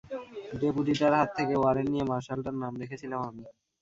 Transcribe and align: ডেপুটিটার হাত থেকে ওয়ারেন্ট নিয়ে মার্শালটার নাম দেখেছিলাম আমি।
ডেপুটিটার 0.59 1.13
হাত 1.17 1.29
থেকে 1.37 1.53
ওয়ারেন্ট 1.57 1.89
নিয়ে 1.93 2.05
মার্শালটার 2.09 2.55
নাম 2.61 2.73
দেখেছিলাম 2.81 3.19
আমি। 3.29 3.43